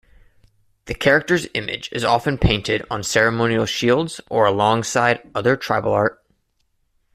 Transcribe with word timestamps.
The 0.85 0.95
character's 0.95 1.45
image 1.53 1.89
is 1.91 2.03
often 2.03 2.39
painted 2.39 2.83
on 2.89 3.03
ceremonial 3.03 3.67
shields 3.67 4.19
or 4.31 4.47
alongside 4.47 5.21
other 5.35 5.55
tribal 5.55 5.91
art. 5.93 6.25